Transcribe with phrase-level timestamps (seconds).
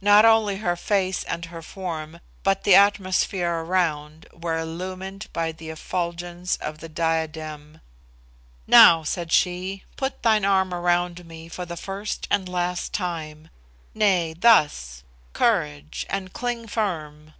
[0.00, 5.68] Not only her face and her form, but the atmosphere around, were illumined by the
[5.68, 7.82] effulgence of the diadem.
[8.66, 13.50] "Now," said she, "put thine arm around me for the first and last time.
[13.92, 15.02] Nay, thus;
[15.34, 17.34] courage, and cling firm."